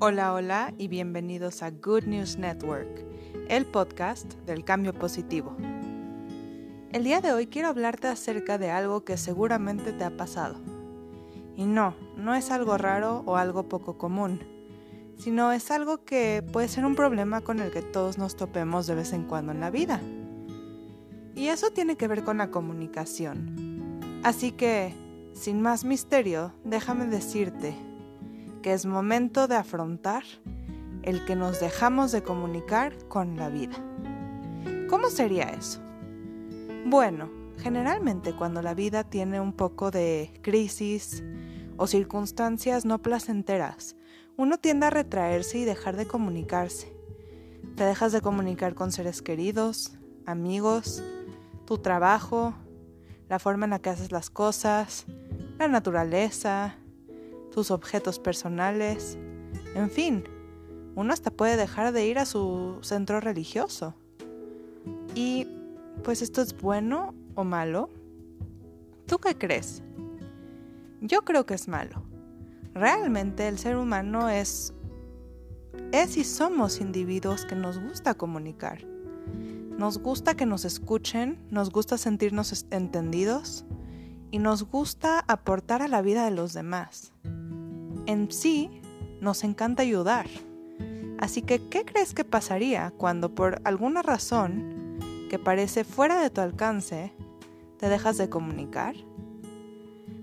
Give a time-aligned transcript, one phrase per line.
[0.00, 3.04] Hola, hola y bienvenidos a Good News Network,
[3.48, 5.56] el podcast del cambio positivo.
[6.92, 10.54] El día de hoy quiero hablarte acerca de algo que seguramente te ha pasado.
[11.56, 14.38] Y no, no es algo raro o algo poco común,
[15.18, 18.94] sino es algo que puede ser un problema con el que todos nos topemos de
[18.94, 20.00] vez en cuando en la vida.
[21.34, 24.20] Y eso tiene que ver con la comunicación.
[24.22, 24.94] Así que,
[25.32, 27.87] sin más misterio, déjame decirte
[28.62, 30.24] que es momento de afrontar
[31.02, 33.76] el que nos dejamos de comunicar con la vida.
[34.88, 35.80] ¿Cómo sería eso?
[36.86, 41.22] Bueno, generalmente cuando la vida tiene un poco de crisis
[41.76, 43.96] o circunstancias no placenteras,
[44.36, 46.92] uno tiende a retraerse y dejar de comunicarse.
[47.76, 51.02] Te dejas de comunicar con seres queridos, amigos,
[51.64, 52.54] tu trabajo,
[53.28, 55.06] la forma en la que haces las cosas,
[55.58, 56.76] la naturaleza,
[57.58, 59.18] tus objetos personales,
[59.74, 60.22] en fin,
[60.94, 63.96] uno hasta puede dejar de ir a su centro religioso.
[65.16, 65.48] Y,
[66.04, 67.90] pues esto es bueno o malo.
[69.06, 69.82] ¿Tú qué crees?
[71.00, 72.04] Yo creo que es malo.
[72.74, 74.72] Realmente el ser humano es
[75.90, 78.84] es y somos individuos que nos gusta comunicar.
[79.76, 83.64] Nos gusta que nos escuchen, nos gusta sentirnos entendidos
[84.30, 87.12] y nos gusta aportar a la vida de los demás
[88.08, 88.80] en sí
[89.20, 90.26] nos encanta ayudar.
[91.18, 96.40] Así que, ¿qué crees que pasaría cuando por alguna razón que parece fuera de tu
[96.40, 97.12] alcance,
[97.76, 98.96] te dejas de comunicar?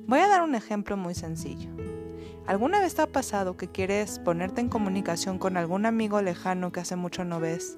[0.07, 1.69] Voy a dar un ejemplo muy sencillo.
[2.47, 6.79] ¿Alguna vez te ha pasado que quieres ponerte en comunicación con algún amigo lejano que
[6.79, 7.77] hace mucho no ves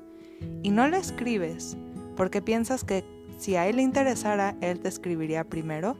[0.63, 1.77] y no le escribes
[2.15, 3.03] porque piensas que
[3.37, 5.97] si a él le interesara, él te escribiría primero?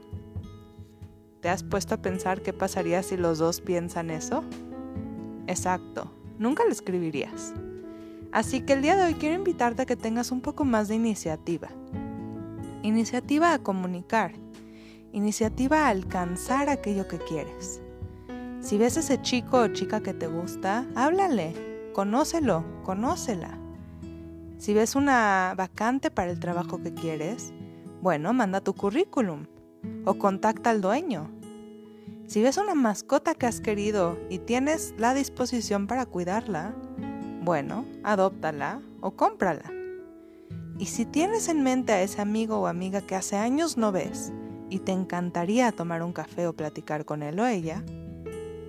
[1.40, 4.42] ¿Te has puesto a pensar qué pasaría si los dos piensan eso?
[5.46, 7.54] Exacto, nunca lo escribirías.
[8.32, 10.96] Así que el día de hoy quiero invitarte a que tengas un poco más de
[10.96, 11.68] iniciativa.
[12.82, 14.32] Iniciativa a comunicar.
[15.12, 17.80] Iniciativa a alcanzar aquello que quieres.
[18.60, 21.54] Si ves ese chico o chica que te gusta, háblale,
[21.94, 23.56] conócelo, conócela.
[24.58, 27.52] Si ves una vacante para el trabajo que quieres,
[28.02, 29.46] bueno, manda tu currículum
[30.04, 31.30] o contacta al dueño.
[32.26, 36.74] Si ves una mascota que has querido y tienes la disposición para cuidarla,
[37.42, 39.72] bueno, adóptala o cómprala.
[40.78, 44.32] Y si tienes en mente a ese amigo o amiga que hace años no ves
[44.70, 47.82] y te encantaría tomar un café o platicar con él o ella,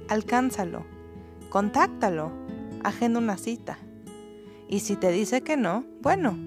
[0.07, 0.85] alcánzalo,
[1.49, 2.31] contáctalo,
[2.83, 3.77] agenda una cita.
[4.67, 6.37] Y si te dice que no, bueno,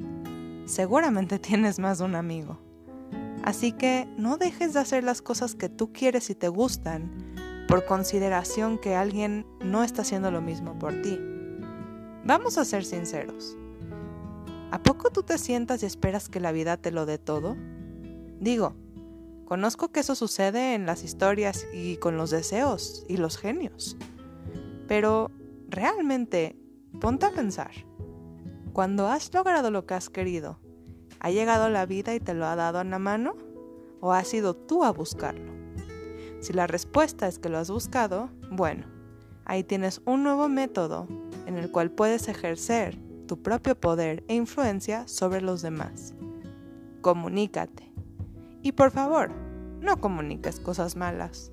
[0.65, 2.59] seguramente tienes más de un amigo.
[3.42, 7.10] Así que no dejes de hacer las cosas que tú quieres y te gustan
[7.66, 11.19] por consideración que alguien no está haciendo lo mismo por ti.
[12.25, 13.56] Vamos a ser sinceros.
[14.70, 17.56] ¿A poco tú te sientas y esperas que la vida te lo dé todo?
[18.38, 18.75] Digo,
[19.44, 23.97] conozco que eso sucede en las historias y con los deseos y los genios.
[24.86, 25.30] Pero,
[25.69, 26.56] realmente,
[27.00, 27.72] ponte a pensar.
[28.72, 30.59] Cuando has logrado lo que has querido,
[31.25, 33.37] ¿Ha llegado la vida y te lo ha dado en la mano?
[34.00, 35.53] ¿O has ido tú a buscarlo?
[36.41, 38.87] Si la respuesta es que lo has buscado, bueno,
[39.44, 41.06] ahí tienes un nuevo método
[41.47, 46.12] en el cual puedes ejercer tu propio poder e influencia sobre los demás.
[47.03, 47.93] Comunícate.
[48.62, 49.31] Y por favor,
[49.81, 51.53] no comuniques cosas malas.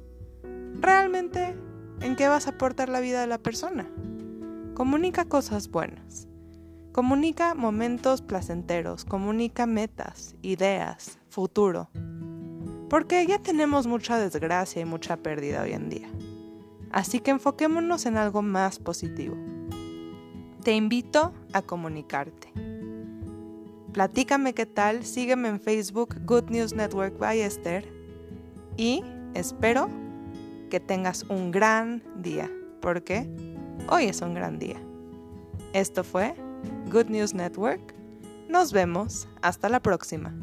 [0.80, 1.56] Realmente,
[2.01, 3.88] ¿en qué vas a aportar la vida de la persona?
[4.74, 6.28] Comunica cosas buenas.
[6.91, 11.89] Comunica momentos placenteros, comunica metas, ideas, futuro.
[12.89, 16.09] Porque ya tenemos mucha desgracia y mucha pérdida hoy en día.
[16.91, 19.38] Así que enfoquémonos en algo más positivo.
[20.63, 22.51] Te invito a comunicarte.
[23.94, 27.88] Platícame qué tal, sígueme en Facebook Good News Network by Esther
[28.77, 29.03] y
[29.35, 29.89] espero
[30.71, 32.50] que tengas un gran día,
[32.81, 33.30] porque
[33.89, 34.81] hoy es un gran día.
[35.74, 36.33] Esto fue
[36.89, 37.94] Good News Network.
[38.50, 39.27] Nos vemos.
[39.44, 40.33] Hasta la próxima.